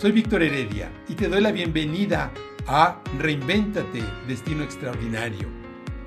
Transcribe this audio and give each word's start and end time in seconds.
Soy 0.00 0.12
Víctor 0.12 0.42
Heredia 0.42 0.90
y 1.10 1.14
te 1.14 1.28
doy 1.28 1.42
la 1.42 1.52
bienvenida 1.52 2.32
a 2.66 3.04
Reinvéntate, 3.18 4.02
Destino 4.26 4.64
Extraordinario. 4.64 5.46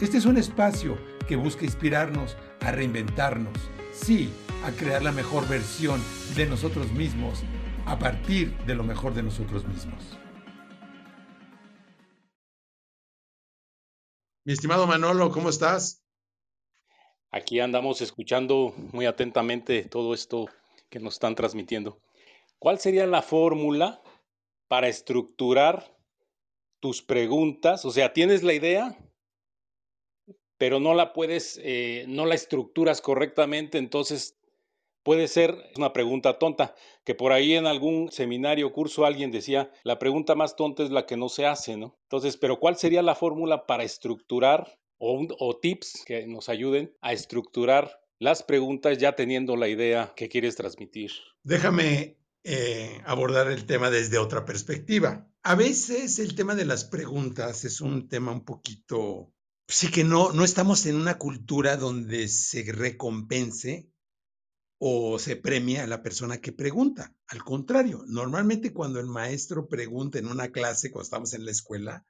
Este 0.02 0.18
es 0.18 0.26
un 0.26 0.36
espacio 0.38 0.98
que 1.28 1.36
busca 1.36 1.64
inspirarnos 1.64 2.36
a 2.62 2.72
reinventarnos, 2.72 3.56
sí, 3.94 4.32
a 4.66 4.72
crear 4.72 5.04
la 5.04 5.12
mejor 5.12 5.48
versión 5.48 6.02
de 6.36 6.48
nosotros 6.48 6.92
mismos 6.92 7.44
a 7.86 8.00
partir 8.00 8.58
de 8.66 8.74
lo 8.74 8.84
mejor 8.84 9.14
de 9.14 9.22
nosotros 9.22 9.64
mismos. 9.68 10.18
Mi 14.44 14.54
estimado 14.54 14.88
Manolo, 14.88 15.30
¿cómo 15.30 15.50
estás? 15.50 16.02
Aquí 17.30 17.60
andamos 17.60 18.02
escuchando 18.02 18.74
muy 18.92 19.06
atentamente 19.06 19.84
todo 19.84 20.16
esto 20.16 20.50
que 20.90 21.00
nos 21.00 21.14
están 21.14 21.36
transmitiendo. 21.36 22.00
¿Cuál 22.64 22.80
sería 22.80 23.06
la 23.06 23.22
fórmula 23.22 24.02
para 24.70 24.88
estructurar 24.88 25.98
tus 26.80 27.02
preguntas? 27.02 27.84
O 27.84 27.92
sea, 27.92 28.14
tienes 28.14 28.42
la 28.42 28.54
idea, 28.54 28.98
pero 30.58 30.80
no 30.80 30.94
la 30.94 31.12
puedes, 31.12 31.60
eh, 31.62 32.06
no 32.08 32.26
la 32.26 32.36
estructuras 32.36 33.02
correctamente, 33.02 33.80
entonces 33.80 34.40
puede 35.04 35.28
ser 35.28 35.58
una 35.76 35.92
pregunta 35.92 36.40
tonta, 36.40 36.74
que 37.04 37.16
por 37.16 37.34
ahí 37.34 37.54
en 37.54 37.66
algún 37.66 38.14
seminario 38.14 38.68
o 38.68 38.72
curso 38.72 39.04
alguien 39.04 39.30
decía, 39.30 39.70
la 39.84 40.00
pregunta 40.00 40.34
más 40.34 40.56
tonta 40.56 40.84
es 40.84 40.90
la 40.90 41.06
que 41.06 41.18
no 41.18 41.28
se 41.28 41.46
hace, 41.46 41.76
¿no? 41.76 41.98
Entonces, 42.04 42.38
pero 42.38 42.62
¿cuál 42.62 42.78
sería 42.78 43.02
la 43.02 43.16
fórmula 43.16 43.66
para 43.66 43.84
estructurar 43.84 44.80
o, 45.00 45.28
o 45.38 45.58
tips 45.58 46.06
que 46.06 46.28
nos 46.28 46.48
ayuden 46.48 46.96
a 47.02 47.12
estructurar 47.12 48.00
las 48.20 48.42
preguntas 48.42 49.00
ya 49.00 49.18
teniendo 49.18 49.58
la 49.58 49.68
idea 49.68 50.14
que 50.16 50.30
quieres 50.30 50.56
transmitir? 50.56 51.12
Déjame 51.44 52.23
eh, 52.44 53.02
abordar 53.06 53.50
el 53.52 53.66
tema 53.66 53.90
desde 53.90 54.18
otra 54.18 54.46
perspectiva. 54.46 55.30
A 55.44 55.56
veces 55.56 56.20
el 56.20 56.36
tema 56.36 56.56
de 56.56 56.66
las 56.66 56.84
preguntas 56.84 57.64
es 57.66 57.82
un 57.82 58.08
tema 58.10 58.32
un 58.32 58.44
poquito, 58.44 59.34
sí 59.68 59.90
que 59.90 60.04
no, 60.04 60.34
no 60.34 60.44
estamos 60.44 60.86
en 60.86 60.96
una 60.96 61.18
cultura 61.18 61.78
donde 61.78 62.28
se 62.28 62.64
recompense 62.72 63.90
o 64.78 65.18
se 65.20 65.38
premia 65.38 65.84
a 65.84 65.88
la 65.88 66.04
persona 66.04 66.42
que 66.42 66.52
pregunta. 66.52 67.16
Al 67.28 67.44
contrario, 67.44 68.04
normalmente 68.08 68.74
cuando 68.74 69.00
el 69.00 69.08
maestro 69.08 69.70
pregunta 69.70 70.20
en 70.20 70.28
una 70.28 70.52
clase, 70.52 70.92
cuando 70.92 71.04
estamos 71.04 71.34
en 71.34 71.46
la 71.46 71.52
escuela, 71.52 72.06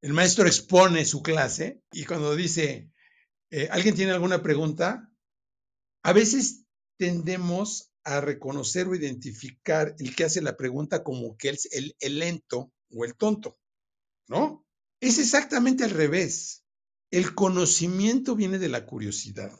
el 0.00 0.12
maestro 0.12 0.46
expone 0.46 1.04
su 1.04 1.22
clase 1.22 1.82
y 1.90 2.04
cuando 2.04 2.36
dice, 2.36 2.92
eh, 3.50 3.68
¿alguien 3.72 3.96
tiene 3.96 4.12
alguna 4.12 4.42
pregunta? 4.42 5.10
A 6.04 6.12
veces 6.12 6.64
tendemos 6.96 7.92
a 8.08 8.22
reconocer 8.22 8.88
o 8.88 8.94
identificar 8.94 9.94
el 9.98 10.16
que 10.16 10.24
hace 10.24 10.40
la 10.40 10.56
pregunta 10.56 11.04
como 11.04 11.36
que 11.36 11.50
es 11.50 11.68
el, 11.72 12.18
lento 12.18 12.72
o 12.90 13.04
el 13.04 13.14
tonto, 13.14 13.58
¿no? 14.28 14.64
Es 14.98 15.18
exactamente 15.18 15.84
al 15.84 15.90
revés. 15.90 16.64
El 17.10 17.34
conocimiento 17.34 18.34
viene 18.34 18.58
de 18.58 18.70
la 18.70 18.86
curiosidad. 18.86 19.52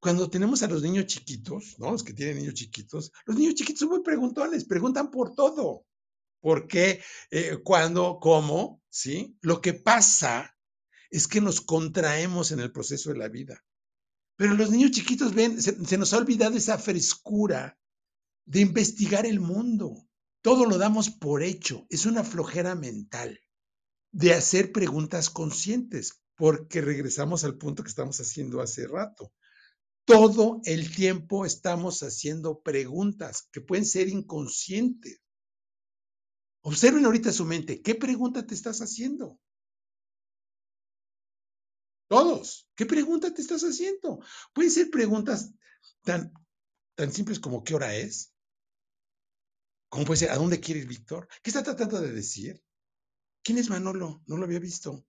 Cuando 0.00 0.30
tenemos 0.30 0.62
a 0.62 0.68
los 0.68 0.82
niños 0.82 1.06
chiquitos, 1.06 1.78
¿no? 1.78 1.92
Los 1.92 2.02
que 2.02 2.14
tienen 2.14 2.38
niños 2.38 2.54
chiquitos, 2.54 3.12
los 3.26 3.36
niños 3.36 3.54
chiquitos 3.54 3.80
son 3.80 3.90
muy 3.90 4.02
preguntones, 4.02 4.64
preguntan 4.64 5.10
por 5.10 5.34
todo. 5.34 5.84
¿Por 6.40 6.66
qué? 6.66 7.02
Eh, 7.30 7.58
¿Cuándo? 7.62 8.18
¿Cómo? 8.18 8.82
¿Sí? 8.88 9.36
Lo 9.42 9.60
que 9.60 9.74
pasa 9.74 10.56
es 11.10 11.28
que 11.28 11.42
nos 11.42 11.60
contraemos 11.60 12.50
en 12.50 12.60
el 12.60 12.72
proceso 12.72 13.10
de 13.10 13.18
la 13.18 13.28
vida. 13.28 13.62
Pero 14.36 14.54
los 14.54 14.70
niños 14.70 14.90
chiquitos 14.90 15.34
ven, 15.34 15.60
se, 15.60 15.98
nos 15.98 16.12
ha 16.12 16.18
olvidado 16.18 16.56
esa 16.56 16.78
frescura 16.78 17.78
de 18.44 18.60
investigar 18.60 19.26
el 19.26 19.40
mundo. 19.40 20.06
Todo 20.42 20.66
lo 20.66 20.78
damos 20.78 21.10
por 21.10 21.42
hecho. 21.42 21.86
Es 21.88 22.06
una 22.06 22.22
flojera 22.22 22.74
mental 22.74 23.40
de 24.12 24.34
hacer 24.34 24.72
preguntas 24.72 25.30
conscientes, 25.30 26.22
porque 26.36 26.82
regresamos 26.82 27.44
al 27.44 27.56
punto 27.56 27.82
que 27.82 27.88
estamos 27.88 28.20
haciendo 28.20 28.60
hace 28.60 28.86
rato. 28.86 29.32
Todo 30.04 30.60
el 30.64 30.94
tiempo 30.94 31.46
estamos 31.46 32.02
haciendo 32.02 32.60
preguntas 32.60 33.48
que 33.50 33.60
pueden 33.60 33.86
ser 33.86 34.08
inconscientes. 34.08 35.20
Observen 36.60 37.06
ahorita 37.06 37.32
su 37.32 37.44
mente. 37.44 37.80
¿Qué 37.80 37.94
pregunta 37.94 38.46
te 38.46 38.54
estás 38.54 38.80
haciendo? 38.80 39.40
Todos. 42.08 42.68
¿Qué 42.76 42.86
pregunta 42.86 43.32
te 43.34 43.42
estás 43.42 43.62
haciendo? 43.62 44.20
Pueden 44.52 44.70
ser 44.70 44.90
preguntas 44.90 45.52
tan, 46.02 46.32
tan 46.94 47.12
simples 47.12 47.40
como 47.40 47.64
¿qué 47.64 47.74
hora 47.74 47.94
es? 47.96 48.32
¿Cómo 49.88 50.04
puede 50.04 50.18
ser? 50.18 50.30
¿A 50.30 50.36
dónde 50.36 50.60
quiere 50.60 50.80
ir 50.80 50.86
Víctor? 50.86 51.28
¿Qué 51.42 51.50
está 51.50 51.62
tratando 51.62 52.00
de 52.00 52.12
decir? 52.12 52.62
¿Quién 53.42 53.58
es 53.58 53.70
Manolo? 53.70 54.22
No 54.26 54.36
lo 54.36 54.44
había 54.44 54.58
visto. 54.58 55.06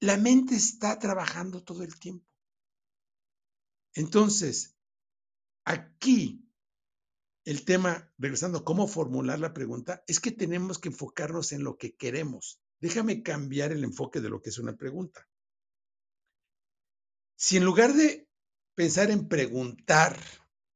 La 0.00 0.16
mente 0.16 0.54
está 0.54 0.98
trabajando 0.98 1.62
todo 1.62 1.82
el 1.82 1.98
tiempo. 1.98 2.26
Entonces, 3.94 4.76
aquí 5.64 6.48
el 7.44 7.64
tema, 7.64 8.12
regresando, 8.18 8.64
cómo 8.64 8.86
formular 8.86 9.38
la 9.38 9.54
pregunta, 9.54 10.04
es 10.06 10.20
que 10.20 10.30
tenemos 10.30 10.78
que 10.78 10.90
enfocarnos 10.90 11.52
en 11.52 11.64
lo 11.64 11.78
que 11.78 11.96
queremos. 11.96 12.60
Déjame 12.80 13.22
cambiar 13.22 13.72
el 13.72 13.84
enfoque 13.84 14.20
de 14.20 14.28
lo 14.28 14.40
que 14.40 14.50
es 14.50 14.58
una 14.58 14.76
pregunta. 14.76 15.28
Si 17.36 17.56
en 17.56 17.64
lugar 17.64 17.94
de 17.94 18.28
pensar 18.74 19.10
en 19.10 19.28
preguntar 19.28 20.18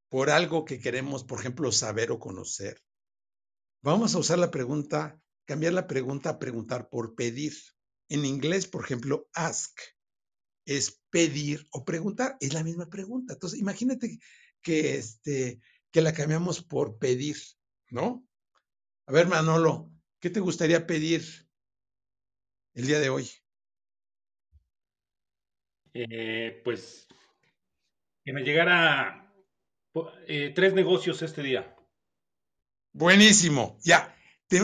por 0.09 0.29
algo 0.29 0.65
que 0.65 0.79
queremos, 0.79 1.23
por 1.23 1.39
ejemplo, 1.39 1.71
saber 1.71 2.11
o 2.11 2.19
conocer, 2.19 2.81
vamos 3.81 4.15
a 4.15 4.19
usar 4.19 4.39
la 4.39 4.51
pregunta, 4.51 5.19
cambiar 5.45 5.73
la 5.73 5.87
pregunta 5.87 6.31
a 6.31 6.39
preguntar 6.39 6.89
por 6.89 7.15
pedir. 7.15 7.53
En 8.09 8.25
inglés, 8.25 8.67
por 8.67 8.83
ejemplo, 8.83 9.29
ask 9.33 9.79
es 10.65 11.01
pedir 11.09 11.67
o 11.71 11.83
preguntar, 11.83 12.37
es 12.39 12.53
la 12.53 12.63
misma 12.63 12.89
pregunta. 12.89 13.33
Entonces, 13.33 13.59
imagínate 13.59 14.19
que, 14.61 14.97
este, 14.97 15.59
que 15.91 16.01
la 16.01 16.13
cambiamos 16.13 16.63
por 16.63 16.97
pedir, 16.97 17.37
¿no? 17.89 18.25
A 19.05 19.11
ver, 19.11 19.27
Manolo, 19.27 19.91
¿qué 20.19 20.29
te 20.29 20.39
gustaría 20.39 20.87
pedir? 20.87 21.42
El 22.73 22.87
día 22.87 22.99
de 22.99 23.09
hoy? 23.09 23.29
Eh, 25.93 26.61
pues 26.63 27.07
que 28.23 28.33
me 28.33 28.41
llegara 28.41 29.31
eh, 30.27 30.51
tres 30.55 30.73
negocios 30.73 31.21
este 31.21 31.43
día. 31.43 31.75
Buenísimo, 32.93 33.77
ya. 33.83 34.15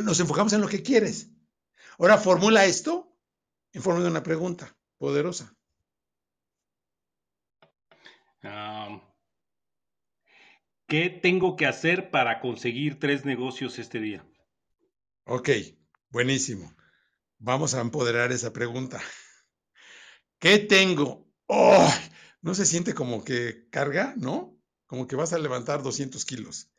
nos 0.03 0.19
enfocamos 0.19 0.53
en 0.53 0.62
lo 0.62 0.68
que 0.68 0.81
quieres. 0.81 1.30
Ahora 1.98 2.18
formula 2.18 2.66
esto 2.66 3.16
en 3.74 3.81
forma 3.81 4.02
de 4.02 4.09
una 4.09 4.24
pregunta 4.24 4.75
poderosa. 4.98 5.56
¿Qué 10.88 11.09
tengo 11.09 11.56
que 11.56 11.68
hacer 11.68 12.09
para 12.09 12.40
conseguir 12.40 13.00
tres 13.00 13.24
negocios 13.24 13.78
este 13.78 14.00
día? 14.00 14.25
Ok, 15.25 15.50
buenísimo. 16.09 16.74
Vamos 17.40 17.74
a 17.74 17.80
empoderar 17.80 18.34
esa 18.34 18.52
pregunta. 18.52 19.02
¿Qué 20.40 20.60
tengo? 20.60 21.26
¡Oh! 21.48 21.90
¿No 22.42 22.54
se 22.54 22.66
siente 22.66 22.94
como 22.94 23.24
que 23.24 23.68
carga, 23.70 24.14
no? 24.18 24.58
Como 24.88 25.08
que 25.08 25.16
vas 25.16 25.32
a 25.32 25.40
levantar 25.40 25.82
200 25.82 26.24
kilos. 26.26 26.70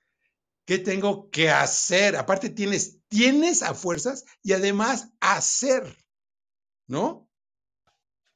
¿Qué 0.66 0.78
tengo 0.78 1.30
que 1.30 1.50
hacer? 1.50 2.16
Aparte 2.16 2.50
tienes, 2.50 2.98
tienes 3.08 3.62
a 3.62 3.74
fuerzas 3.74 4.24
y 4.42 4.52
además 4.52 5.08
hacer, 5.20 5.96
¿no? 6.86 7.26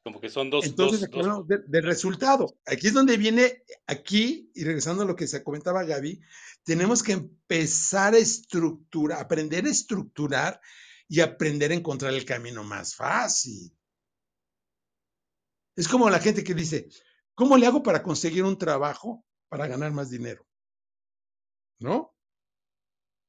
Como 0.02 0.20
que 0.20 0.30
son 0.30 0.50
dos. 0.50 0.64
Entonces, 0.64 1.08
dos, 1.10 1.46
del 1.46 1.82
resultado. 1.82 2.56
Aquí 2.66 2.88
es 2.88 2.94
donde 2.94 3.16
viene, 3.16 3.62
aquí, 3.86 4.50
y 4.54 4.64
regresando 4.64 5.02
a 5.02 5.06
lo 5.06 5.16
que 5.16 5.26
se 5.26 5.42
comentaba 5.42 5.84
Gaby, 5.84 6.20
tenemos 6.62 7.02
que 7.02 7.12
empezar 7.12 8.14
a 8.14 8.18
estructurar, 8.18 9.20
aprender 9.20 9.66
a 9.66 9.70
estructurar 9.70 10.60
y 11.08 11.20
aprender 11.20 11.70
a 11.70 11.74
encontrar 11.74 12.14
el 12.14 12.24
camino 12.24 12.64
más 12.64 12.94
fácil. 12.94 13.76
Es 15.76 15.88
como 15.88 16.08
la 16.08 16.20
gente 16.20 16.44
que 16.44 16.54
dice, 16.54 16.88
¿cómo 17.34 17.56
le 17.56 17.66
hago 17.66 17.82
para 17.82 18.02
conseguir 18.02 18.44
un 18.44 18.58
trabajo 18.58 19.24
para 19.48 19.66
ganar 19.66 19.92
más 19.92 20.10
dinero? 20.10 20.46
¿No? 21.78 22.14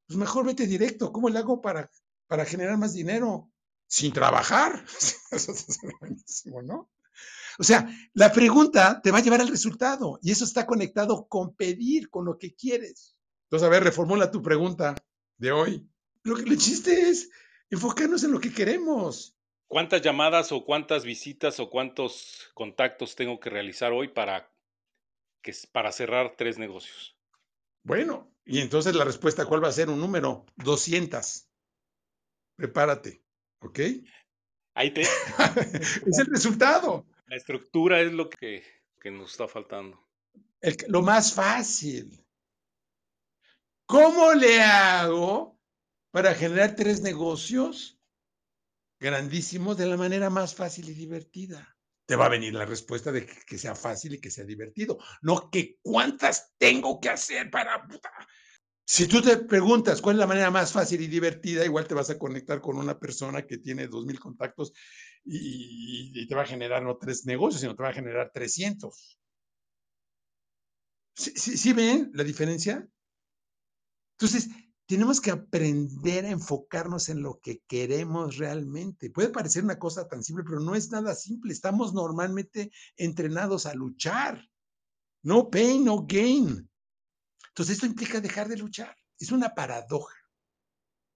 Pues 0.06 0.16
mejor 0.16 0.46
vete 0.46 0.66
directo. 0.66 1.12
¿Cómo 1.12 1.28
le 1.28 1.38
hago 1.38 1.60
para, 1.60 1.90
para 2.28 2.44
generar 2.44 2.78
más 2.78 2.94
dinero? 2.94 3.50
Sin 3.88 4.12
trabajar. 4.12 4.84
Eso 5.30 5.52
es 5.52 5.78
buenísimo, 6.00 6.62
¿no? 6.62 6.90
O 7.58 7.64
sea, 7.64 7.88
la 8.12 8.32
pregunta 8.32 9.00
te 9.02 9.10
va 9.10 9.18
a 9.18 9.22
llevar 9.22 9.40
al 9.40 9.48
resultado 9.48 10.18
y 10.22 10.30
eso 10.30 10.44
está 10.44 10.66
conectado 10.66 11.26
con 11.26 11.54
pedir, 11.54 12.10
con 12.10 12.26
lo 12.26 12.36
que 12.36 12.54
quieres. 12.54 13.16
Entonces, 13.46 13.66
a 13.66 13.70
ver, 13.70 13.82
reformula 13.82 14.30
tu 14.30 14.42
pregunta 14.42 14.94
de 15.38 15.52
hoy. 15.52 15.88
Lo 16.22 16.36
que 16.36 16.42
el 16.42 16.58
chiste 16.58 17.08
es 17.08 17.30
enfocarnos 17.70 18.24
en 18.24 18.32
lo 18.32 18.40
que 18.40 18.52
queremos. 18.52 19.36
¿Cuántas 19.68 20.00
llamadas 20.02 20.52
o 20.52 20.64
cuántas 20.64 21.04
visitas 21.04 21.58
o 21.58 21.68
cuántos 21.68 22.50
contactos 22.54 23.16
tengo 23.16 23.40
que 23.40 23.50
realizar 23.50 23.92
hoy 23.92 24.08
para, 24.08 24.52
que, 25.42 25.52
para 25.72 25.90
cerrar 25.90 26.34
tres 26.36 26.58
negocios? 26.58 27.16
Bueno, 27.82 28.32
Y 28.44 28.60
entonces 28.60 28.94
la 28.94 29.04
respuesta, 29.04 29.44
¿cuál 29.44 29.62
va 29.62 29.68
a 29.68 29.72
ser? 29.72 29.88
Un 29.88 30.00
número, 30.00 30.46
200. 30.56 31.48
Prepárate, 32.56 33.22
¿ok? 33.60 33.80
Ahí 34.74 34.92
te... 34.92 35.02
es 36.06 36.18
el 36.18 36.26
resultado. 36.26 37.06
La 37.26 37.36
estructura 37.36 38.00
es 38.00 38.12
lo 38.12 38.30
que, 38.30 38.64
que 39.00 39.10
nos 39.10 39.32
está 39.32 39.48
faltando. 39.48 40.00
El, 40.60 40.76
lo 40.88 41.02
más 41.02 41.34
fácil. 41.34 42.24
¿Cómo 43.86 44.32
le 44.34 44.60
hago 44.62 45.55
para 46.16 46.34
generar 46.34 46.74
tres 46.74 47.02
negocios 47.02 48.00
grandísimos 48.98 49.76
de 49.76 49.84
la 49.84 49.98
manera 49.98 50.30
más 50.30 50.54
fácil 50.54 50.88
y 50.88 50.94
divertida? 50.94 51.76
Te 52.06 52.16
va 52.16 52.24
a 52.24 52.30
venir 52.30 52.54
la 52.54 52.64
respuesta 52.64 53.12
de 53.12 53.26
que, 53.26 53.58
sea 53.58 53.74
fácil 53.74 54.14
y 54.14 54.18
que 54.18 54.30
sea 54.30 54.46
divertido. 54.46 54.96
No 55.20 55.50
que 55.50 55.78
cuántas 55.82 56.54
tengo 56.56 57.02
que 57.02 57.10
hacer 57.10 57.50
para... 57.50 57.86
Si 58.86 59.06
tú 59.06 59.20
te 59.20 59.36
preguntas 59.36 60.00
cuál 60.00 60.16
es 60.16 60.20
la 60.20 60.26
manera 60.26 60.50
más 60.50 60.72
fácil 60.72 61.02
y 61.02 61.06
divertida, 61.06 61.66
igual 61.66 61.86
te 61.86 61.92
vas 61.92 62.08
a 62.08 62.18
conectar 62.18 62.62
con 62.62 62.78
una 62.78 62.98
persona 62.98 63.46
que 63.46 63.58
tiene 63.58 63.86
2.000 63.86 64.18
contactos 64.18 64.72
y, 65.22 66.12
y, 66.18 66.26
te 66.26 66.34
va 66.34 66.44
a 66.44 66.46
generar 66.46 66.82
no 66.82 66.96
tres 66.96 67.26
negocios, 67.26 67.60
sino 67.60 67.76
te 67.76 67.82
va 67.82 67.90
a 67.90 67.92
generar 67.92 68.30
300. 68.32 69.18
¿Sí, 71.14 71.32
sí, 71.36 71.58
sí 71.58 71.74
ven 71.74 72.10
la 72.14 72.24
diferencia? 72.24 72.88
Entonces, 74.12 74.48
tenemos 74.86 75.20
que 75.20 75.32
aprender 75.32 76.24
a 76.24 76.30
enfocarnos 76.30 77.08
en 77.08 77.20
lo 77.20 77.40
que 77.40 77.60
queremos 77.66 78.36
realmente. 78.36 79.10
Puede 79.10 79.30
parecer 79.30 79.64
una 79.64 79.78
cosa 79.78 80.06
tan 80.06 80.22
simple, 80.22 80.44
pero 80.44 80.60
no 80.60 80.76
es 80.76 80.90
nada 80.90 81.14
simple. 81.16 81.52
Estamos 81.52 81.92
normalmente 81.92 82.70
entrenados 82.96 83.66
a 83.66 83.74
luchar. 83.74 84.48
No 85.22 85.50
pain, 85.50 85.84
no 85.84 86.06
gain. 86.06 86.70
Entonces, 87.48 87.74
esto 87.74 87.86
implica 87.86 88.20
dejar 88.20 88.48
de 88.48 88.58
luchar. 88.58 88.96
Es 89.18 89.32
una 89.32 89.54
paradoja. 89.54 90.14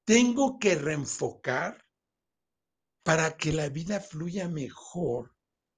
Tengo 0.05 0.59
que 0.59 0.75
reenfocar 0.75 1.87
para 3.05 3.37
que 3.37 3.53
la 3.53 3.69
vida 3.69 4.01
fluya 4.01 4.49
mejor 4.49 5.33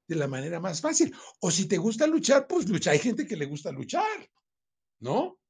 de 0.09 0.17
la 0.17 0.29
manera 0.29 0.61
más 0.61 0.81
fácil. 0.81 1.15
O 1.41 1.51
si 1.51 1.67
te 1.67 1.77
gusta 1.77 2.07
luchar, 2.07 2.47
pues 2.47 2.67
lucha. 2.71 2.93
Hay 2.93 3.01
gente 3.01 3.27
que 3.27 3.37
le 3.37 3.45
gusta 3.45 3.71
luchar, 3.71 4.31
¿no? 5.01 5.42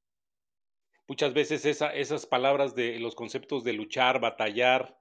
Muchas 1.08 1.34
veces 1.34 1.64
esa, 1.66 1.94
esas 1.94 2.26
palabras 2.26 2.74
de 2.74 2.98
los 2.98 3.14
conceptos 3.14 3.64
de 3.64 3.72
luchar, 3.72 4.20
batallar, 4.20 4.98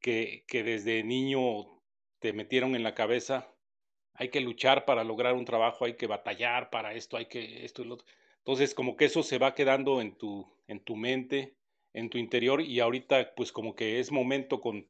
que, 0.00 0.44
que 0.46 0.62
desde 0.62 1.02
niño 1.02 1.82
te 2.20 2.32
metieron 2.32 2.74
en 2.76 2.82
la 2.82 2.94
cabeza, 2.94 3.54
hay 4.14 4.30
que 4.30 4.40
luchar 4.40 4.84
para 4.84 5.04
lograr 5.04 5.34
un 5.34 5.44
trabajo, 5.44 5.84
hay 5.84 5.94
que 5.96 6.06
batallar 6.06 6.70
para 6.70 6.94
esto, 6.94 7.16
hay 7.16 7.26
que 7.26 7.64
esto 7.64 7.82
y 7.82 7.86
lo 7.86 7.94
otro. 7.94 8.06
Entonces, 8.38 8.74
como 8.74 8.96
que 8.96 9.04
eso 9.06 9.22
se 9.22 9.38
va 9.38 9.54
quedando 9.54 10.00
en 10.00 10.16
tu, 10.16 10.46
en 10.66 10.80
tu 10.80 10.96
mente, 10.96 11.56
en 11.92 12.10
tu 12.10 12.18
interior, 12.18 12.60
y 12.60 12.80
ahorita, 12.80 13.34
pues 13.34 13.52
como 13.52 13.74
que 13.74 14.00
es 14.00 14.10
momento 14.10 14.60
con, 14.60 14.88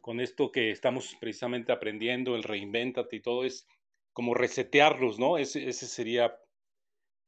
con 0.00 0.20
esto 0.20 0.52
que 0.52 0.70
estamos 0.70 1.16
precisamente 1.20 1.72
aprendiendo, 1.72 2.36
el 2.36 2.42
reinventate 2.42 3.16
y 3.16 3.20
todo, 3.20 3.44
es 3.44 3.66
como 4.12 4.34
resetearlos, 4.34 5.18
¿no? 5.18 5.38
Ese, 5.38 5.68
ese 5.68 5.86
sería, 5.86 6.38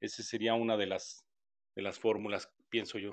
ese 0.00 0.23
sería 0.23 0.55
una 0.55 0.76
de 0.76 0.87
las, 0.87 1.28
de 1.79 1.83
las 1.83 1.99
fórmulas, 1.99 2.51
pienso 2.69 2.99
yo. 2.99 3.13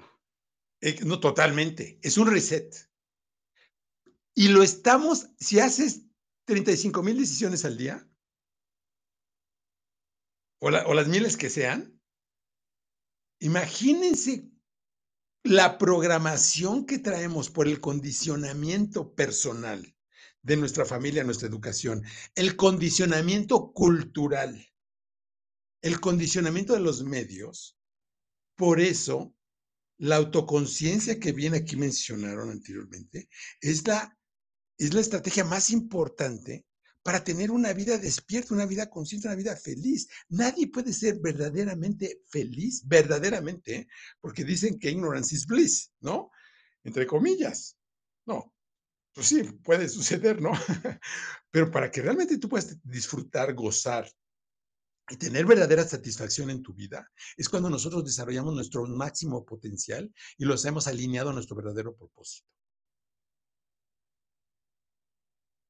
Eh, 0.82 0.98
no, 1.06 1.20
totalmente. 1.20 2.00
Es 2.02 2.18
un 2.18 2.28
reset. 2.28 2.76
Y 4.34 4.48
lo 4.48 4.64
estamos, 4.64 5.30
si 5.38 5.60
haces 5.60 6.08
35 6.46 7.04
mil 7.04 7.18
decisiones 7.18 7.64
al 7.64 7.78
día, 7.78 8.10
o, 10.60 10.72
la, 10.72 10.86
o 10.88 10.94
las 10.96 11.08
miles 11.08 11.38
que 11.38 11.50
sean, 11.50 11.96
Imagínense 13.40 14.50
la 15.44 15.78
programación 15.78 16.86
que 16.86 17.00
traemos 17.00 17.50
por 17.50 17.68
el 17.68 17.80
condicionamiento 17.80 19.14
personal 19.14 19.96
de 20.42 20.58
nuestra 20.58 20.86
familia, 20.86 21.24
nuestra 21.24 21.48
educación, 21.48 22.04
el 22.34 22.56
condicionamiento 22.56 23.74
cultural, 23.74 24.66
el 25.82 26.00
condicionamiento 26.00 26.74
de 26.74 26.80
los 26.80 27.04
medios. 27.04 27.75
Por 28.56 28.80
eso, 28.80 29.36
la 29.98 30.18
autoconciencia 30.18 31.20
que 31.20 31.32
bien 31.32 31.54
aquí 31.54 31.76
mencionaron 31.76 32.50
anteriormente 32.50 33.30
es 33.62 33.88
la, 33.88 34.18
es 34.78 34.94
la 34.94 35.02
estrategia 35.02 35.44
más 35.44 35.70
importante 35.70 36.66
para 37.04 37.24
tener 37.24 37.52
una 37.52 37.72
vida 37.72 37.98
despierta, 37.98 38.56
una 38.56 38.66
vida 38.66 38.90
consciente, 38.90 39.28
una 39.28 39.36
vida 39.36 39.56
feliz. 39.56 40.08
Nadie 40.30 40.68
puede 40.68 40.92
ser 40.92 41.20
verdaderamente 41.20 42.22
feliz, 42.28 42.82
verdaderamente, 42.88 43.88
porque 44.20 44.44
dicen 44.44 44.80
que 44.80 44.90
ignorance 44.90 45.36
is 45.36 45.46
bliss, 45.46 45.92
¿no? 46.00 46.32
Entre 46.84 47.06
comillas. 47.06 47.78
No, 48.26 48.56
pues 49.14 49.28
sí, 49.28 49.44
puede 49.44 49.88
suceder, 49.88 50.42
¿no? 50.42 50.52
Pero 51.52 51.70
para 51.70 51.92
que 51.92 52.02
realmente 52.02 52.40
tú 52.40 52.50
puedas 52.50 52.76
disfrutar, 52.84 53.54
gozar 53.54 54.12
y 55.10 55.18
tener 55.18 55.46
verdadera 55.46 55.88
satisfacción 55.88 56.50
en 56.50 56.64
tu 56.64 56.74
vida, 56.74 57.12
es 57.38 57.50
cuando 57.50 57.70
nosotros 57.70 58.04
desarrollamos 58.04 58.56
nuestro 58.56 58.86
máximo 58.88 59.46
potencial 59.46 60.12
y 60.38 60.46
lo 60.46 60.56
hacemos 60.56 60.88
alineado 60.88 61.30
a 61.30 61.34
nuestro 61.34 61.56
verdadero 61.56 61.96
propósito. 61.96 62.48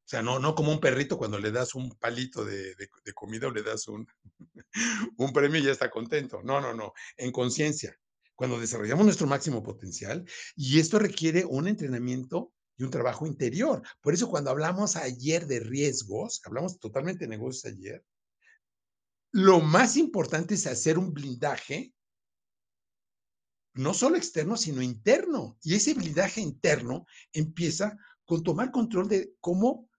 O 0.05 0.07
sea, 0.07 0.21
no, 0.21 0.37
no 0.37 0.53
como 0.53 0.71
un 0.71 0.79
perrito 0.79 1.17
cuando 1.17 1.39
le 1.39 1.51
das 1.51 1.73
un 1.73 1.89
palito 1.97 2.45
de, 2.45 2.75
de, 2.75 2.87
de 3.03 3.13
comida 3.13 3.47
o 3.47 3.51
le 3.51 3.63
das 3.63 3.87
un, 3.87 4.07
un 5.17 5.33
premio 5.33 5.59
y 5.59 5.63
ya 5.63 5.71
está 5.71 5.89
contento. 5.89 6.41
No, 6.43 6.61
no, 6.61 6.75
no. 6.75 6.93
En 7.17 7.31
conciencia, 7.31 7.97
cuando 8.35 8.59
desarrollamos 8.59 9.05
nuestro 9.05 9.25
máximo 9.25 9.63
potencial, 9.63 10.23
y 10.55 10.79
esto 10.79 10.99
requiere 10.99 11.43
un 11.43 11.67
entrenamiento 11.67 12.53
y 12.77 12.83
un 12.83 12.91
trabajo 12.91 13.25
interior. 13.25 13.81
Por 14.01 14.13
eso 14.13 14.29
cuando 14.29 14.51
hablamos 14.51 14.95
ayer 14.95 15.47
de 15.47 15.59
riesgos, 15.59 16.41
hablamos 16.45 16.79
totalmente 16.79 17.25
de 17.25 17.29
negocios 17.29 17.73
ayer, 17.73 18.05
lo 19.35 19.59
más 19.59 19.97
importante 19.97 20.55
es 20.55 20.65
hacer 20.65 20.97
un 20.97 21.13
blindaje, 21.13 21.93
no 23.73 23.93
solo 23.93 24.15
externo, 24.15 24.55
sino 24.55 24.81
interno. 24.81 25.57
Y 25.61 25.75
ese 25.75 25.93
blindaje 25.93 26.39
interno 26.39 27.05
empieza 27.33 27.97
con 28.23 28.43
tomar 28.43 28.71
control 28.71 29.09
de 29.09 29.35
cómo 29.41 29.89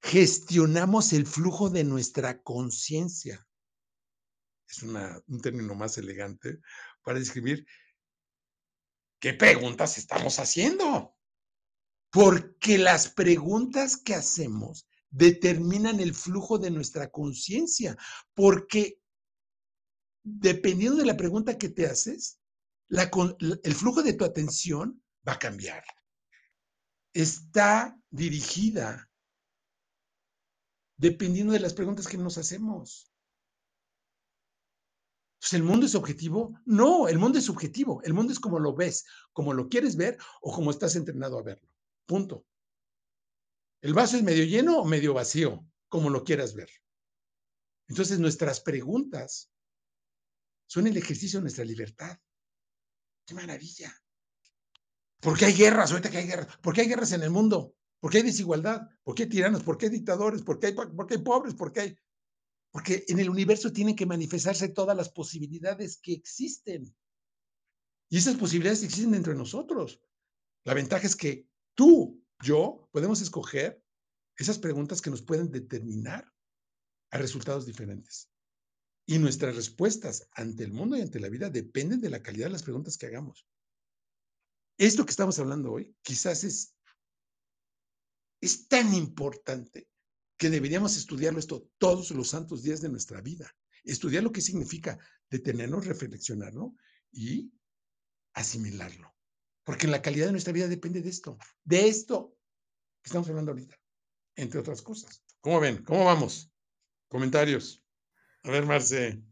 gestionamos 0.00 1.12
el 1.14 1.26
flujo 1.26 1.68
de 1.68 1.82
nuestra 1.82 2.40
conciencia. 2.40 3.44
Es 4.68 4.84
un 4.84 5.40
término 5.42 5.74
más 5.74 5.98
elegante 5.98 6.60
para 7.02 7.18
describir 7.18 7.66
qué 9.18 9.34
preguntas 9.34 9.98
estamos 9.98 10.38
haciendo. 10.38 11.16
Porque 12.10 12.78
las 12.78 13.10
preguntas 13.10 13.96
que 13.96 14.14
hacemos 14.14 14.87
determinan 15.10 16.00
el 16.00 16.14
flujo 16.14 16.58
de 16.58 16.70
nuestra 16.70 17.10
conciencia. 17.10 17.96
Porque 18.34 19.00
dependiendo 20.22 20.98
de 20.98 21.06
la 21.06 21.16
pregunta 21.16 21.58
que 21.58 21.68
te 21.68 21.86
haces, 21.86 22.40
el 22.88 23.74
flujo 23.74 24.02
de 24.02 24.14
tu 24.14 24.24
atención 24.24 25.02
va 25.26 25.34
a 25.34 25.38
cambiar. 25.38 25.84
Está 27.12 27.98
dirigida 28.10 29.10
dependiendo 30.96 31.52
de 31.52 31.60
las 31.60 31.74
preguntas 31.74 32.06
que 32.06 32.18
nos 32.18 32.38
hacemos. 32.38 33.12
Pues, 35.40 35.52
¿El 35.52 35.62
mundo 35.62 35.86
es 35.86 35.94
objetivo? 35.94 36.58
No, 36.64 37.08
el 37.08 37.18
mundo 37.18 37.38
es 37.38 37.44
subjetivo. 37.44 38.02
El 38.02 38.14
mundo 38.14 38.32
es 38.32 38.40
como 38.40 38.58
lo 38.58 38.74
ves, 38.74 39.04
como 39.32 39.54
lo 39.54 39.68
quieres 39.68 39.96
ver 39.96 40.18
o 40.40 40.52
como 40.52 40.70
estás 40.70 40.96
entrenado 40.96 41.38
a 41.38 41.42
verlo. 41.42 41.68
Punto. 42.06 42.44
El 43.80 43.94
vaso 43.94 44.16
es 44.16 44.22
medio 44.22 44.44
lleno 44.44 44.78
o 44.78 44.84
medio 44.84 45.14
vacío, 45.14 45.66
como 45.88 46.10
lo 46.10 46.24
quieras 46.24 46.54
ver. 46.54 46.70
Entonces 47.86 48.18
nuestras 48.18 48.60
preguntas 48.60 49.50
son 50.66 50.86
el 50.86 50.96
ejercicio 50.96 51.38
de 51.38 51.42
nuestra 51.42 51.64
libertad. 51.64 52.18
¡Qué 53.24 53.34
maravilla! 53.34 53.94
¿Por 55.20 55.38
qué 55.38 55.46
hay 55.46 55.54
guerras? 55.54 55.90
Ahorita 55.90 56.10
que 56.10 56.18
hay 56.18 56.26
guerras. 56.26 56.56
¿Por 56.58 56.74
qué 56.74 56.82
hay 56.82 56.88
guerras 56.88 57.12
en 57.12 57.22
el 57.22 57.30
mundo? 57.30 57.74
¿Por 58.00 58.10
qué 58.10 58.18
hay 58.18 58.24
desigualdad? 58.24 58.82
¿Por 59.02 59.14
qué 59.14 59.24
hay 59.24 59.28
tiranos? 59.28 59.62
¿Por 59.62 59.76
qué 59.76 59.86
hay 59.86 59.92
dictadores? 59.92 60.42
¿Por 60.42 60.58
qué 60.58 60.68
hay, 60.68 61.18
pobres? 61.18 61.54
¿Por 61.54 61.72
qué 61.72 61.80
hay...? 61.80 61.98
Porque 62.70 63.04
en 63.08 63.18
el 63.18 63.30
universo 63.30 63.72
tienen 63.72 63.96
que 63.96 64.06
manifestarse 64.06 64.68
todas 64.68 64.96
las 64.96 65.08
posibilidades 65.08 65.98
que 65.98 66.12
existen. 66.12 66.94
Y 68.10 68.18
esas 68.18 68.36
posibilidades 68.36 68.82
existen 68.82 69.12
dentro 69.12 69.32
de 69.32 69.38
nosotros. 69.38 70.00
La 70.64 70.74
ventaja 70.74 71.06
es 71.06 71.16
que 71.16 71.48
tú, 71.74 72.22
yo, 72.42 72.88
podemos 72.92 73.20
escoger 73.20 73.82
esas 74.36 74.58
preguntas 74.58 75.02
que 75.02 75.10
nos 75.10 75.22
pueden 75.22 75.50
determinar 75.50 76.32
a 77.10 77.18
resultados 77.18 77.66
diferentes. 77.66 78.30
Y 79.06 79.18
nuestras 79.18 79.56
respuestas 79.56 80.28
ante 80.32 80.64
el 80.64 80.72
mundo 80.72 80.96
y 80.96 81.00
ante 81.00 81.18
la 81.18 81.28
vida 81.28 81.50
dependen 81.50 82.00
de 82.00 82.10
la 82.10 82.22
calidad 82.22 82.46
de 82.46 82.52
las 82.52 82.62
preguntas 82.62 82.98
que 82.98 83.06
hagamos. 83.06 83.46
Esto 84.76 85.04
que 85.04 85.10
estamos 85.10 85.38
hablando 85.38 85.72
hoy 85.72 85.96
quizás 86.02 86.44
es 86.44 86.78
es 88.40 88.68
tan 88.68 88.94
importante 88.94 89.88
que 90.36 90.50
deberíamos 90.50 90.96
estudiarlo 90.96 91.40
esto 91.40 91.68
todos 91.78 92.10
los 92.12 92.28
santos 92.28 92.62
días 92.62 92.80
de 92.80 92.88
nuestra 92.88 93.20
vida. 93.20 93.52
Estudiar 93.84 94.22
lo 94.22 94.32
que 94.32 94.40
significa 94.40 94.98
detenernos, 95.30 95.86
reflexionarlo 95.86 96.74
y 97.10 97.52
asimilarlo. 98.34 99.12
Porque 99.68 99.86
la 99.86 100.00
calidad 100.00 100.24
de 100.24 100.32
nuestra 100.32 100.54
vida 100.54 100.66
depende 100.66 101.02
de 101.02 101.10
esto, 101.10 101.36
de 101.62 101.88
esto 101.88 102.34
que 103.02 103.08
estamos 103.08 103.28
hablando 103.28 103.50
ahorita, 103.50 103.76
entre 104.34 104.60
otras 104.60 104.80
cosas. 104.80 105.22
¿Cómo 105.42 105.60
ven? 105.60 105.84
¿Cómo 105.84 106.06
vamos? 106.06 106.50
Comentarios. 107.08 107.84
A 108.44 108.50
ver, 108.50 108.64
Marce. 108.64 109.22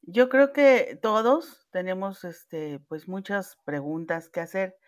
Yo 0.00 0.30
creo 0.30 0.54
que 0.54 0.98
todos 1.02 1.68
tenemos, 1.72 2.24
este, 2.24 2.80
pues 2.88 3.06
muchas 3.06 3.58
preguntas 3.66 4.30
que 4.30 4.40
hacer. 4.40 4.78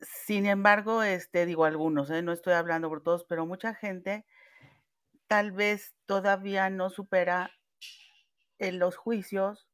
Sin 0.00 0.46
embargo, 0.46 1.04
este, 1.04 1.46
digo 1.46 1.64
algunos, 1.64 2.10
¿eh? 2.10 2.20
no 2.20 2.32
estoy 2.32 2.54
hablando 2.54 2.88
por 2.88 3.00
todos, 3.00 3.24
pero 3.28 3.46
mucha 3.46 3.76
gente 3.76 4.26
tal 5.28 5.52
vez 5.52 5.94
todavía 6.06 6.68
no 6.68 6.90
supera 6.90 7.52
en 8.58 8.80
los 8.80 8.96
juicios 8.96 9.68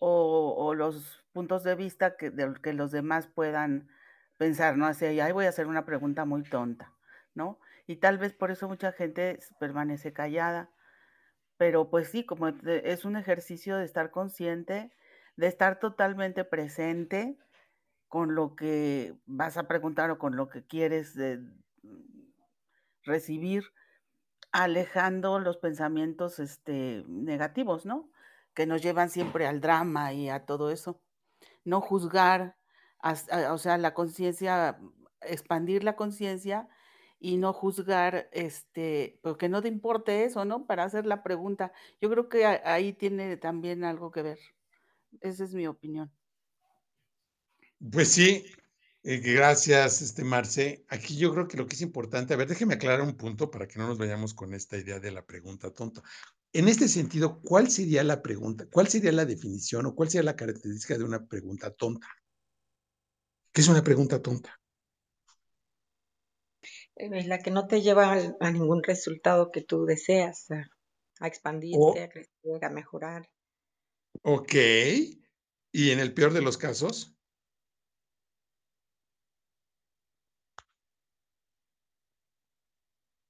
o, 0.00 0.74
los 0.74 1.24
puntos 1.32 1.62
de 1.64 1.74
vista 1.74 2.16
que, 2.16 2.30
de, 2.30 2.54
que 2.62 2.72
los 2.72 2.90
demás 2.90 3.26
puedan 3.26 3.88
pensar, 4.36 4.76
¿no? 4.76 4.86
Así, 4.86 5.04
ahí 5.06 5.32
voy 5.32 5.46
a 5.46 5.50
hacer 5.50 5.66
una 5.66 5.84
pregunta 5.84 6.24
muy 6.24 6.42
tonta, 6.42 6.92
¿no? 7.34 7.58
Y 7.86 7.96
tal 7.96 8.18
vez 8.18 8.34
por 8.34 8.50
eso 8.50 8.68
mucha 8.68 8.92
gente 8.92 9.38
permanece 9.58 10.12
callada. 10.12 10.70
Pero 11.56 11.90
pues 11.90 12.08
sí, 12.08 12.24
como 12.24 12.48
es 12.48 13.04
un 13.04 13.16
ejercicio 13.16 13.76
de 13.76 13.84
estar 13.84 14.10
consciente, 14.10 14.92
de 15.36 15.46
estar 15.48 15.80
totalmente 15.80 16.44
presente 16.44 17.36
con 18.06 18.34
lo 18.34 18.54
que 18.54 19.14
vas 19.26 19.56
a 19.56 19.66
preguntar 19.66 20.10
o 20.10 20.18
con 20.18 20.36
lo 20.36 20.48
que 20.48 20.64
quieres 20.64 21.14
de, 21.14 21.40
recibir, 23.08 23.64
alejando 24.52 25.40
los 25.40 25.56
pensamientos 25.56 26.38
este, 26.38 27.04
negativos, 27.08 27.86
¿no? 27.86 28.10
Que 28.54 28.66
nos 28.66 28.82
llevan 28.82 29.10
siempre 29.10 29.46
al 29.46 29.60
drama 29.60 30.12
y 30.12 30.28
a 30.28 30.44
todo 30.44 30.70
eso. 30.70 31.00
No 31.64 31.80
juzgar, 31.80 32.56
o 33.50 33.58
sea, 33.58 33.78
la 33.78 33.94
conciencia, 33.94 34.78
expandir 35.20 35.84
la 35.84 35.96
conciencia 35.96 36.68
y 37.20 37.36
no 37.36 37.52
juzgar, 37.52 38.28
este, 38.32 39.18
porque 39.22 39.48
no 39.48 39.60
te 39.60 39.68
importe 39.68 40.24
eso, 40.24 40.44
¿no? 40.44 40.66
Para 40.66 40.84
hacer 40.84 41.06
la 41.06 41.22
pregunta. 41.22 41.72
Yo 42.00 42.10
creo 42.10 42.28
que 42.28 42.46
ahí 42.46 42.92
tiene 42.92 43.36
también 43.36 43.84
algo 43.84 44.10
que 44.10 44.22
ver. 44.22 44.38
Esa 45.20 45.44
es 45.44 45.54
mi 45.54 45.66
opinión. 45.66 46.12
Pues 47.90 48.08
sí, 48.08 48.44
eh, 49.02 49.18
gracias, 49.18 50.02
este 50.02 50.24
Marce. 50.24 50.84
Aquí 50.88 51.16
yo 51.16 51.32
creo 51.32 51.48
que 51.48 51.56
lo 51.56 51.66
que 51.66 51.74
es 51.74 51.80
importante, 51.80 52.34
a 52.34 52.36
ver, 52.36 52.48
déjeme 52.48 52.74
aclarar 52.74 53.02
un 53.02 53.16
punto 53.16 53.50
para 53.50 53.66
que 53.66 53.78
no 53.78 53.86
nos 53.86 53.98
vayamos 53.98 54.34
con 54.34 54.54
esta 54.54 54.76
idea 54.76 55.00
de 55.00 55.12
la 55.12 55.24
pregunta 55.24 55.72
tonta. 55.72 56.02
En 56.52 56.68
este 56.68 56.88
sentido, 56.88 57.40
¿cuál 57.42 57.70
sería 57.70 58.02
la 58.02 58.22
pregunta? 58.22 58.66
¿Cuál 58.70 58.88
sería 58.88 59.12
la 59.12 59.24
definición 59.24 59.86
o 59.86 59.94
cuál 59.94 60.08
sería 60.08 60.24
la 60.24 60.36
característica 60.36 60.96
de 60.96 61.04
una 61.04 61.26
pregunta 61.26 61.70
tonta? 61.70 62.08
¿Qué 63.52 63.60
es 63.60 63.68
una 63.68 63.82
pregunta 63.82 64.22
tonta? 64.22 64.58
Es 66.96 67.26
la 67.26 67.38
que 67.38 67.50
no 67.50 67.66
te 67.66 67.82
lleva 67.82 68.18
a, 68.40 68.50
ningún 68.50 68.82
resultado 68.82 69.50
que 69.52 69.62
tú 69.62 69.84
deseas, 69.84 70.50
a, 70.50 71.26
expandirte, 71.26 72.02
a 72.02 72.08
crecer, 72.08 72.64
a 72.64 72.70
mejorar. 72.70 73.28
Ok. 74.22 74.54
¿Y 75.70 75.90
en 75.90 76.00
el 76.00 76.14
peor 76.14 76.32
de 76.32 76.42
los 76.42 76.56
casos? 76.56 77.14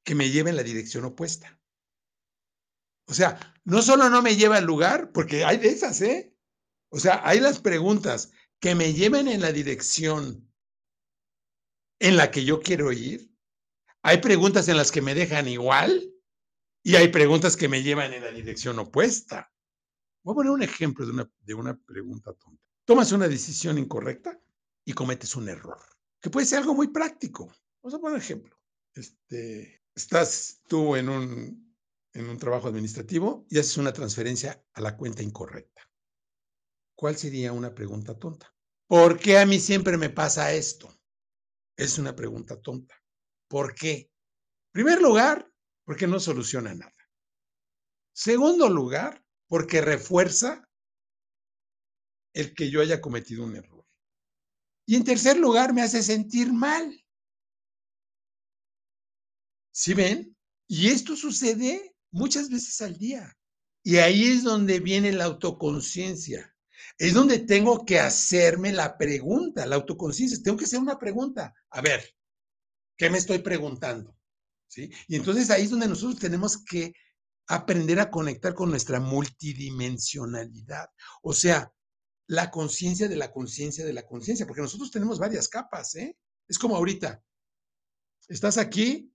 que 0.09 0.15
me 0.15 0.31
lleve 0.31 0.49
en 0.49 0.57
la 0.57 0.63
dirección 0.63 1.05
opuesta. 1.05 1.61
O 3.09 3.15
sea, 3.15 3.55
no 3.65 3.81
solo 3.81 4.11
no 4.11 4.23
me 4.23 4.37
lleva 4.37 4.59
al 4.59 4.67
lugar, 4.67 5.13
porque 5.13 5.45
hay 5.45 5.57
de 5.57 5.69
esas, 5.69 6.01
¿eh? 6.03 6.37
O 6.91 6.99
sea, 6.99 7.27
hay 7.27 7.41
las 7.41 7.59
preguntas 7.59 8.33
que 8.61 8.75
me 8.75 8.93
lleven 8.93 9.29
en 9.29 9.41
la 9.41 9.51
dirección 9.51 10.51
en 12.01 12.17
la 12.17 12.31
que 12.31 12.45
yo 12.45 12.61
quiero 12.61 12.93
ir. 12.93 13.33
Hay 14.03 14.19
preguntas 14.19 14.69
en 14.69 14.77
las 14.77 14.93
que 14.93 15.03
me 15.03 15.15
dejan 15.15 15.49
igual 15.49 16.13
y 16.83 16.97
hay 16.97 17.09
preguntas 17.09 17.57
que 17.57 17.69
me 17.69 17.83
llevan 17.83 18.13
en 18.13 18.23
la 18.23 18.31
dirección 18.31 18.79
opuesta. 18.79 19.53
Voy 20.23 20.33
a 20.33 20.37
poner 20.37 20.53
un 20.53 20.63
ejemplo 20.63 21.07
de 21.07 21.13
una, 21.13 21.31
de 21.41 21.55
una 21.55 21.77
pregunta 21.79 22.33
tonta. 22.35 22.63
Tomas 22.85 23.13
una 23.13 23.29
decisión 23.29 23.79
incorrecta 23.79 24.39
y 24.85 24.93
cometes 24.93 25.35
un 25.35 25.49
error, 25.49 25.79
que 26.21 26.31
puede 26.31 26.47
ser 26.47 26.61
algo 26.61 26.75
muy 26.75 26.89
práctico. 26.89 27.53
Vamos 27.83 27.95
a 27.95 27.99
poner 28.01 28.17
un 28.17 28.21
ejemplo. 28.21 28.59
Este, 28.95 29.83
estás 29.95 30.63
tú 30.67 30.97
en 30.97 31.09
un, 31.09 31.68
en 32.19 32.29
un 32.29 32.39
trabajo 32.39 32.69
administrativo 32.69 33.47
y 33.49 33.59
haces 33.59 33.77
una 33.77 33.93
transferencia 33.93 34.65
a 34.73 34.81
la 34.81 34.97
cuenta 34.97 35.23
incorrecta. 35.23 35.89
¿Cuál 36.97 37.17
sería 37.17 37.53
una 37.53 37.75
pregunta 37.75 38.19
tonta? 38.19 38.53
¿Por 38.89 39.19
qué 39.19 39.39
a 39.39 39.47
mí 39.47 39.61
siempre 39.61 39.97
me 39.97 40.11
pasa 40.11 40.53
esto? 40.53 40.93
Es 41.77 41.99
una 41.99 42.17
pregunta 42.17 42.61
tonta. 42.61 42.97
¿Por 43.47 43.75
qué? 43.75 43.95
En 43.99 44.73
primer 44.73 45.01
lugar, 45.01 45.49
porque 45.85 46.07
no 46.07 46.19
soluciona 46.19 46.75
nada. 46.75 46.95
Segundo 48.13 48.69
lugar, 48.69 49.25
porque 49.47 49.81
refuerza 49.81 50.69
el 52.35 52.53
que 52.55 52.71
yo 52.71 52.81
haya 52.81 53.01
cometido 53.01 53.45
un 53.45 53.57
error. 53.57 53.87
Y 54.87 54.97
en 54.97 55.05
tercer 55.05 55.37
lugar, 55.39 55.73
me 55.73 55.83
hace 55.83 56.03
sentir 56.03 56.53
mal. 56.53 57.05
¿Sí 59.73 59.95
ven? 59.95 60.37
Y 60.67 60.89
esto 60.89 61.15
sucede 61.15 61.95
muchas 62.11 62.51
veces 62.51 62.81
al 62.81 62.99
día. 62.99 63.37
Y 63.83 63.97
ahí 63.97 64.29
es 64.29 64.43
donde 64.43 64.81
viene 64.81 65.13
la 65.13 65.25
autoconciencia. 65.25 66.55
Es 66.99 67.15
donde 67.15 67.39
tengo 67.39 67.85
que 67.85 67.99
hacerme 68.01 68.73
la 68.73 68.99
pregunta, 68.99 69.67
la 69.67 69.77
autoconciencia. 69.77 70.39
Tengo 70.43 70.59
que 70.59 70.65
hacer 70.65 70.81
una 70.81 70.99
pregunta. 70.99 71.55
A 71.71 71.81
ver, 71.81 72.05
¿qué 72.97 73.11
me 73.11 73.19
estoy 73.19 73.39
preguntando? 73.39 74.17
¿Sí? 74.67 74.91
Y 75.07 75.17
entonces 75.17 75.51
ahí 75.51 75.65
es 75.65 75.71
donde 75.71 75.89
nosotros 75.89 76.19
tenemos 76.19 76.63
que 76.65 76.93
aprender 77.47 77.99
a 78.01 78.11
conectar 78.11 78.55
con 78.55 78.71
nuestra 78.71 79.01
multidimensionalidad. 79.01 80.89
O 81.23 81.33
sea, 81.33 81.73
la 82.27 82.51
conciencia 82.51 83.09
de 83.09 83.17
la 83.17 83.33
conciencia 83.33 83.85
de 83.87 83.95
la 83.95 84.07
conciencia, 84.07 84.47
porque 84.47 84.61
nosotros 84.61 84.91
tenemos 84.91 85.19
varias 85.19 85.49
capas, 85.49 85.95
¿eh? 85.97 86.17
Es 86.47 86.59
como 86.59 86.77
ahorita. 86.77 87.23
Estás 88.29 88.59
aquí, 88.59 89.11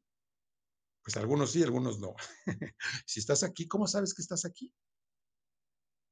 pues 1.04 1.18
algunos 1.18 1.52
sí, 1.52 1.62
algunos 1.62 2.00
no. 2.00 2.16
si 3.06 3.20
estás 3.20 3.44
aquí, 3.44 3.68
¿cómo 3.68 3.88
sabes 3.88 4.14
que 4.14 4.22
estás 4.22 4.46
aquí? 4.46 4.74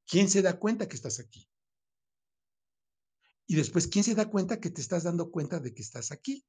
¿Quién 0.06 0.28
se 0.28 0.42
da 0.42 0.58
cuenta 0.58 0.88
que 0.88 0.96
estás 0.96 1.18
aquí? 1.18 1.48
Y 3.46 3.56
después, 3.56 3.86
¿quién 3.86 4.04
se 4.04 4.14
da 4.14 4.30
cuenta 4.30 4.60
que 4.60 4.70
te 4.70 4.80
estás 4.80 5.04
dando 5.04 5.30
cuenta 5.30 5.60
de 5.60 5.74
que 5.74 5.82
estás 5.82 6.12
aquí? 6.12 6.44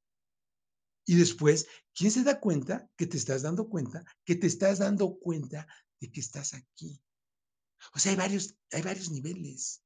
Y 1.06 1.16
después, 1.16 1.66
¿quién 1.94 2.10
se 2.10 2.22
da 2.22 2.40
cuenta 2.40 2.90
que 2.96 3.06
te 3.06 3.16
estás 3.16 3.42
dando 3.42 3.68
cuenta 3.68 4.04
que 4.24 4.36
te 4.36 4.46
estás 4.46 4.78
dando 4.78 5.18
cuenta 5.18 5.66
de 6.00 6.10
que 6.10 6.20
estás 6.20 6.54
aquí? 6.54 7.02
O 7.94 7.98
sea, 7.98 8.12
hay 8.12 8.16
varios, 8.16 8.56
hay 8.72 8.82
varios 8.82 9.10
niveles. 9.10 9.83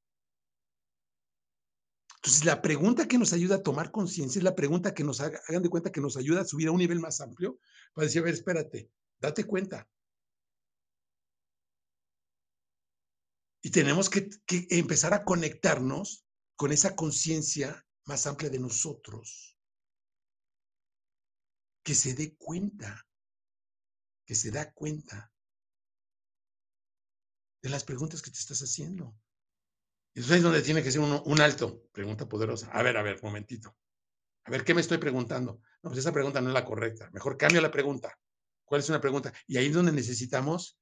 Entonces, 2.18 2.44
la 2.44 2.60
pregunta 2.60 3.06
que 3.06 3.16
nos 3.16 3.32
ayuda 3.32 3.56
a 3.56 3.62
tomar 3.62 3.92
conciencia 3.92 4.40
es 4.40 4.44
la 4.44 4.56
pregunta 4.56 4.92
que 4.92 5.04
nos 5.04 5.20
hagan 5.20 5.62
de 5.62 5.68
cuenta 5.68 5.92
que 5.92 6.00
nos 6.00 6.16
ayuda 6.16 6.40
a 6.40 6.44
subir 6.44 6.66
a 6.68 6.72
un 6.72 6.78
nivel 6.78 6.98
más 6.98 7.20
amplio 7.20 7.60
para 7.94 8.06
decir, 8.06 8.22
a 8.22 8.25
ver, 8.25 8.34
espérate, 8.34 8.90
date 9.20 9.44
cuenta. 9.44 9.88
Y 13.62 13.70
tenemos 13.70 14.10
que, 14.10 14.30
empezar 14.70 15.14
a 15.14 15.25
conectarnos 15.25 16.26
con 16.56 16.72
esa 16.72 16.96
conciencia 16.96 17.87
más 18.04 18.26
amplia 18.26 18.50
de 18.50 18.58
nosotros, 18.58 19.56
que 21.84 21.94
se 21.94 22.14
dé 22.14 22.34
cuenta, 22.37 23.06
que 24.26 24.34
se 24.34 24.50
da 24.50 24.72
cuenta 24.72 25.32
de 27.62 27.68
las 27.68 27.84
preguntas 27.84 28.22
que 28.22 28.30
te 28.32 28.38
estás 28.38 28.60
haciendo. 28.60 29.16
Eso 30.18 30.34
es 30.34 30.42
donde 30.42 30.62
tiene 30.62 30.82
que 30.82 30.90
ser 30.90 31.00
un 31.00 31.40
alto, 31.40 31.84
pregunta 31.92 32.28
poderosa. 32.28 32.68
A 32.72 32.82
ver, 32.82 32.96
a 32.96 33.02
ver, 33.02 33.22
momentito. 33.22 33.76
A 34.46 34.50
ver, 34.50 34.64
¿qué 34.64 34.75
me 34.75 34.80
estoy 34.80 34.98
preguntando? 34.98 35.60
No, 35.80 35.90
pues 35.90 35.98
esa 35.98 36.10
pregunta 36.10 36.40
no 36.40 36.48
es 36.48 36.54
la 36.54 36.64
correcta. 36.64 37.08
Mejor 37.12 37.37
cambio 37.37 37.60
la 37.60 37.70
pregunta. 37.70 38.18
¿Cuál 38.64 38.80
es 38.80 38.88
una 38.88 39.00
pregunta? 39.00 39.32
Y 39.46 39.58
ahí 39.58 39.66
es 39.66 39.75
donde 39.75 39.92
necesitamos, 39.92 40.76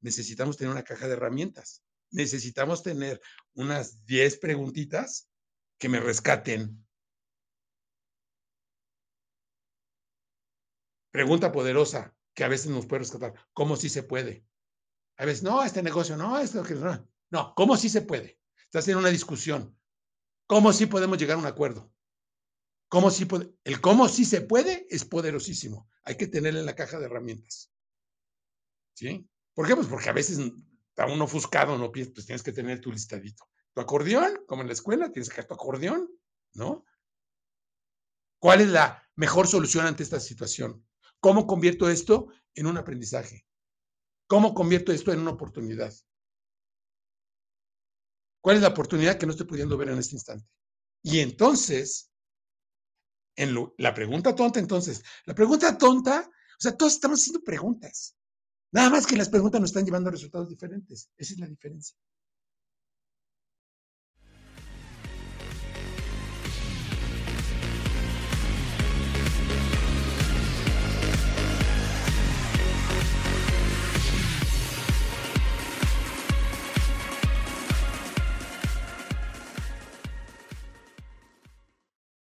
necesitamos 0.00 0.56
tener 0.56 0.72
una 0.72 0.82
caja 0.82 1.06
de 1.06 1.12
herramientas. 1.12 1.84
Necesitamos 2.10 2.82
tener 2.82 3.20
unas 3.54 4.04
10 4.06 4.38
preguntitas 4.38 5.30
que 5.78 5.88
me 5.88 6.00
rescaten. 6.00 6.84
Pregunta 11.12 11.52
poderosa 11.52 12.12
que 12.34 12.42
a 12.42 12.48
veces 12.48 12.72
nos 12.72 12.86
puede 12.86 13.00
rescatar. 13.00 13.34
¿Cómo 13.52 13.76
sí 13.76 13.88
se 13.88 14.02
puede? 14.02 14.44
A 15.16 15.26
veces, 15.26 15.44
no, 15.44 15.62
este 15.62 15.80
negocio, 15.80 16.16
no, 16.16 16.40
esto 16.40 16.64
que 16.64 16.74
no. 16.74 17.08
No, 17.30 17.54
¿cómo 17.54 17.76
sí 17.76 17.88
se 17.88 18.02
puede? 18.02 18.39
Estás 18.70 18.86
en 18.86 18.98
una 18.98 19.08
discusión. 19.08 19.76
¿Cómo 20.46 20.72
sí 20.72 20.86
podemos 20.86 21.18
llegar 21.18 21.36
a 21.36 21.40
un 21.40 21.46
acuerdo? 21.46 21.92
¿Cómo 22.88 23.10
sí? 23.10 23.26
El 23.64 23.80
cómo 23.80 24.08
sí 24.08 24.24
se 24.24 24.42
puede 24.42 24.86
es 24.88 25.04
poderosísimo. 25.04 25.90
Hay 26.04 26.16
que 26.16 26.28
tenerlo 26.28 26.60
en 26.60 26.66
la 26.66 26.76
caja 26.76 27.00
de 27.00 27.06
herramientas. 27.06 27.72
¿Sí? 28.94 29.28
¿Por 29.54 29.66
qué? 29.66 29.74
Pues 29.74 29.88
porque 29.88 30.08
a 30.08 30.12
veces 30.12 30.38
está 30.38 31.06
uno 31.06 31.24
ofuscado, 31.24 31.76
no 31.78 31.90
pues 31.90 32.26
tienes 32.26 32.44
que 32.44 32.52
tener 32.52 32.80
tu 32.80 32.92
listadito. 32.92 33.44
tu 33.74 33.80
acordeón, 33.80 34.44
como 34.46 34.62
en 34.62 34.68
la 34.68 34.74
escuela, 34.74 35.10
tienes 35.10 35.28
que 35.28 35.34
sacar 35.34 35.48
tu 35.48 35.54
acordeón, 35.54 36.08
¿no? 36.54 36.84
¿Cuál 38.38 38.60
es 38.60 38.68
la 38.68 39.02
mejor 39.16 39.48
solución 39.48 39.84
ante 39.84 40.04
esta 40.04 40.20
situación? 40.20 40.86
¿Cómo 41.18 41.48
convierto 41.48 41.90
esto 41.90 42.28
en 42.54 42.66
un 42.66 42.76
aprendizaje? 42.76 43.44
¿Cómo 44.28 44.54
convierto 44.54 44.92
esto 44.92 45.12
en 45.12 45.18
una 45.18 45.32
oportunidad? 45.32 45.92
¿Cuál 48.40 48.56
es 48.56 48.62
la 48.62 48.68
oportunidad 48.68 49.18
que 49.18 49.26
no 49.26 49.32
estoy 49.32 49.46
pudiendo 49.46 49.76
ver 49.76 49.90
en 49.90 49.98
este 49.98 50.16
instante? 50.16 50.48
Y 51.02 51.20
entonces, 51.20 52.10
en 53.36 53.54
la 53.78 53.94
pregunta 53.94 54.34
tonta, 54.34 54.60
entonces, 54.60 55.02
la 55.24 55.34
pregunta 55.34 55.76
tonta, 55.76 56.28
o 56.28 56.60
sea, 56.60 56.76
todos 56.76 56.94
estamos 56.94 57.20
haciendo 57.20 57.42
preguntas. 57.42 58.16
Nada 58.72 58.90
más 58.90 59.06
que 59.06 59.16
las 59.16 59.28
preguntas 59.28 59.60
nos 59.60 59.70
están 59.70 59.84
llevando 59.84 60.08
a 60.08 60.12
resultados 60.12 60.48
diferentes. 60.48 61.10
Esa 61.16 61.34
es 61.34 61.38
la 61.40 61.46
diferencia. 61.46 61.96